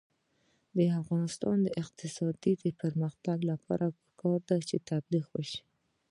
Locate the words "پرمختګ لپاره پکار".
2.81-4.39